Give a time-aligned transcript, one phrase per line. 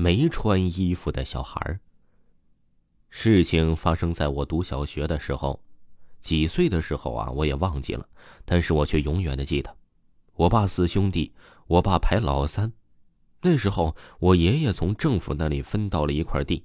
[0.00, 1.78] 没穿衣服的小孩。
[3.10, 5.60] 事情发生在我读小学的时候，
[6.22, 8.08] 几岁的时候啊，我也忘记了，
[8.46, 9.76] 但是我却永远的记得，
[10.36, 11.34] 我爸四兄弟，
[11.66, 12.72] 我爸排老三，
[13.42, 16.64] 那时候我爷爷从政府那里分到了一块地，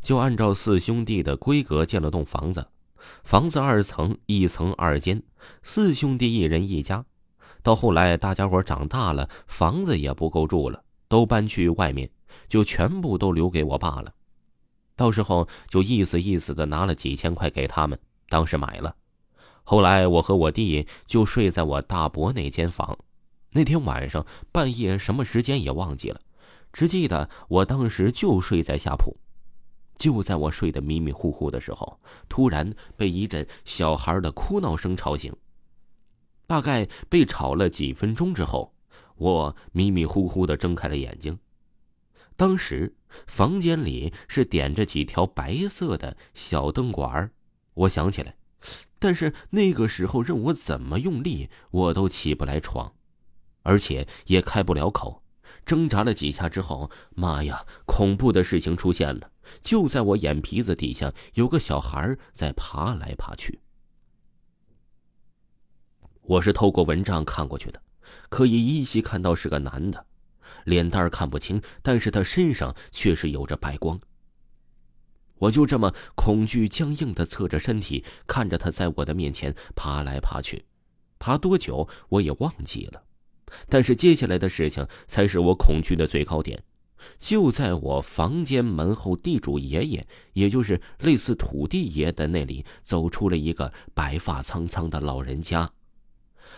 [0.00, 2.66] 就按照四兄弟的规格建了栋房子，
[3.24, 5.22] 房子二层，一层二间，
[5.62, 7.04] 四兄弟一人一家。
[7.62, 12.08] 到后来大家伙长大了，房子也不够住了，都搬去外面，
[12.48, 14.12] 就全部都留给我爸了。
[14.96, 17.98] 到时候就意思意思的拿了几千块给他们，
[18.28, 18.94] 当时买了。
[19.62, 22.98] 后来我和我弟就睡在我大伯那间房。
[23.52, 26.20] 那天晚上半夜什么时间也忘记了，
[26.72, 29.16] 只记得我当时就睡在下铺。
[29.98, 35.34] 就在我睡得迷迷糊糊的时候，突然被一阵小孩的哭闹声吵醒。
[36.46, 38.72] 大概被吵了几分钟之后，
[39.16, 41.38] 我迷迷糊糊的睁开了眼睛。
[42.40, 47.30] 当时房间里是点着几条白色的小灯管
[47.74, 48.34] 我想起来，
[48.98, 52.94] 但是那个时候任我怎么用力，我都起不来床，
[53.60, 55.22] 而且也开不了口。
[55.66, 59.30] 挣扎了几下之后，妈呀，恐怖的事情出现了！
[59.60, 63.60] 就在我眼皮子底下，有个小孩在爬来爬去。
[66.22, 67.82] 我是透过蚊帐看过去的，
[68.30, 70.06] 可以依稀看到是个男的。
[70.64, 74.00] 脸蛋看不清，但是他身上却是有着白光。
[75.38, 80.64] 我就这么恐惧僵硬的侧着身体，看着他在我的面前爬来爬去，
[81.18, 83.02] 爬多久我也忘记了。
[83.68, 86.62] 但是接下来的事情才是我恐惧的最高点。
[87.18, 95.70] 就在我房间门后，地主爷爷，也就是类似土地爷的那里，走出了一个白发苍苍的老人家。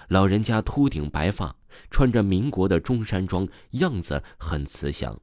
[0.08, 1.54] 老人家秃顶白发，
[1.90, 5.20] 穿着民国的中山装，样子很慈祥。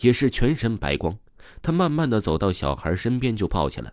[0.00, 1.18] 也是全身白光。
[1.62, 3.92] 他慢慢的走到小孩身边，就抱起来，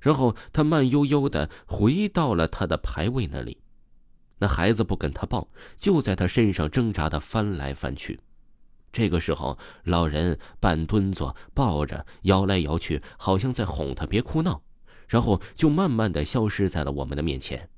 [0.00, 3.58] 然后他慢悠悠的回到了他的牌位那里。
[4.38, 8.18] 那孩子不跟他抱，就在他身上挣扎的翻来翻去。
[8.90, 14.62] 这个时候，老人半蹲坐，抱着摇来摇去，好像在哄他别哭闹，
[15.08, 17.68] 然后就慢慢的消失在了我们的面前。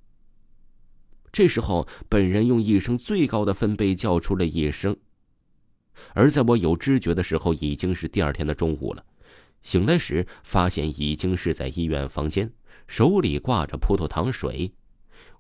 [1.37, 4.97] 这时候，本人用一声最高的分贝叫出了一声。
[6.15, 9.05] 而在我有知觉的时候，已经是第二天的中午了。
[9.61, 12.51] 醒来时，发现已经是在医院房间，
[12.87, 14.73] 手里挂着葡萄糖水。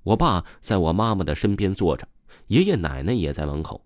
[0.02, 2.06] 我爸在我妈妈的身边坐着，
[2.48, 3.82] 爷爷奶奶也在门口。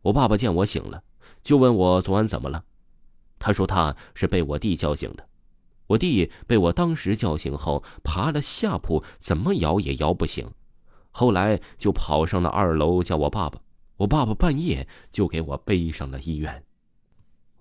[0.00, 1.02] 我爸爸见我醒了，
[1.44, 2.64] 就问我昨晚怎么了。
[3.38, 5.28] 他说他是被我弟叫醒的。
[5.88, 10.50] 我弟被我当时叫醒后，爬了下铺，怎么摇也摇不醒。
[11.10, 13.60] 后来就跑上了二楼叫我爸爸，
[13.96, 16.64] 我爸爸半夜就给我背上了医院。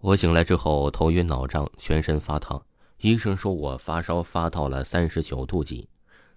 [0.02, 2.64] 我醒来之后头晕脑胀，全身发烫，
[3.00, 5.90] 医生说我发烧发到了三十九度几，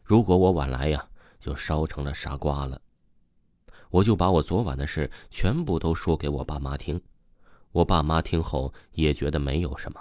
[0.02, 1.06] 如果我晚来呀，
[1.38, 2.80] 就烧成了傻瓜了。
[3.90, 7.00] 我就把我昨晚的事全部都说给我爸妈听，
[7.72, 10.00] 我爸妈听后也觉得没有什么，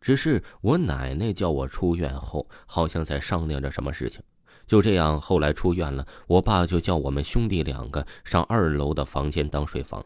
[0.00, 4.22] 只是我奶奶叫我出院后好像在商量着什么事情。
[4.66, 10.04] 就这样，后来出院了，我爸就叫我们兄弟两个上二楼的房间当睡房。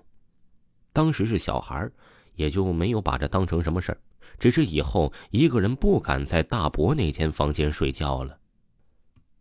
[0.92, 1.90] 当时是小孩
[2.36, 3.98] 也就没有把这当成什么事儿，
[4.38, 8.38] 只是以后一个人不敢在大伯那间房间睡觉了。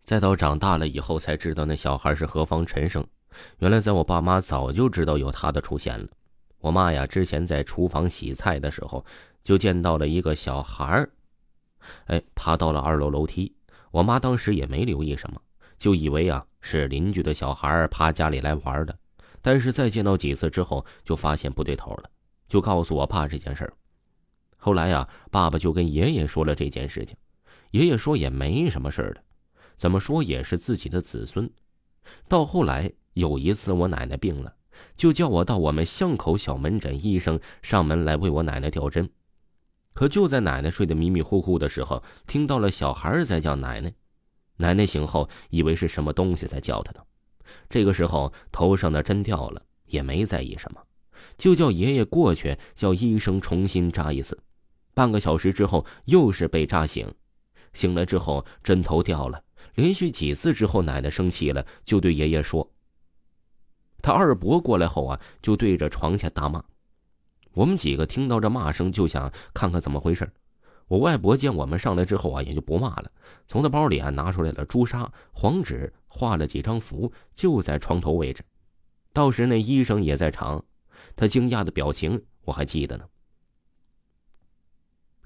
[0.03, 3.06] 再到长大了以后，才知道那小孩是何方神圣。
[3.59, 6.07] 原来，在我爸妈早就知道有他的出现了。
[6.61, 9.03] 我妈呀，之前在厨房洗菜的时候，
[9.44, 11.09] 就见到了一个小孩儿，
[12.05, 13.53] 哎，爬到了二楼楼梯。
[13.89, 15.41] 我妈当时也没留意什么，
[15.77, 18.95] 就以为啊是邻居的小孩儿爬家里来玩的。
[19.41, 22.09] 但是再见到几次之后，就发现不对头了，
[22.47, 23.73] 就告诉我爸这件事儿。
[24.55, 27.17] 后来呀，爸爸就跟爷爷说了这件事情，
[27.72, 29.23] 爷爷说也没什么事儿的，
[29.75, 31.51] 怎么说也是自己的子孙。
[32.28, 34.53] 到后来有一次我奶奶病了，
[34.95, 39.09] 就叫我到我们巷口小门诊，医生上门来为我奶奶吊针。
[39.93, 43.93] 可就在奶奶睡得迷迷糊糊的时候，听到了小孩在叫奶奶。
[44.57, 47.01] 奶奶醒后，以为是什么东西在叫她呢。
[47.69, 50.81] 这个时候头上的针掉了，也没在意什么，
[51.37, 54.37] 就叫爷爷过去叫医生重新扎一次。
[54.93, 57.13] 半个小时之后，又是被扎醒。
[57.73, 59.43] 醒了之后，针头掉了。
[59.75, 62.71] 连续几次之后，奶奶生气了，就对爷爷说
[64.01, 66.63] ：“他二伯过来后啊，就对着床下大骂。”
[67.53, 70.31] 我们几个听到这骂声，就想看看怎么回事。
[70.87, 73.11] 我外婆见我们上来之后啊，也就不骂了，
[73.47, 78.43] 从他包里啊拿出来了朱砂、黄纸，画了几张符，就在床头位置。
[79.13, 80.63] 到时那医生也在场，
[81.15, 83.05] 他惊讶的表情我还记得呢。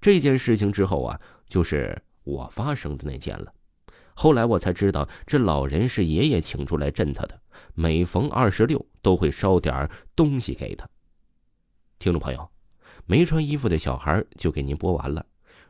[0.01, 3.53] 这件事情之后啊，就是我发生的那件了。
[4.17, 7.39] 后来我才知道，这老人是爷爷请出来镇他的，
[7.73, 10.87] 每逢二十六都会烧点东西给他。
[11.99, 12.49] 听众朋友，
[13.05, 15.23] 没穿衣服的小孩就给您播完了。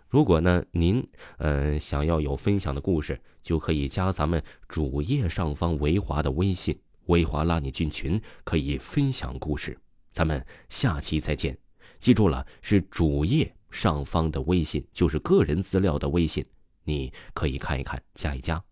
[0.07, 1.06] 如果呢您
[1.39, 9.77] 嗯想要有分享的故事，就可以加咱们主页上方维华的微信，维华拉你进群，可以分享故事。
[10.12, 11.57] 咱们下期再见，
[12.00, 16.45] 记住了，是主页上方的微信，就是个人资料的微信。
[16.85, 18.63] 你可以看一看，加一加。